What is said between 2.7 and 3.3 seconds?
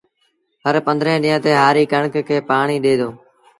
ڏي دو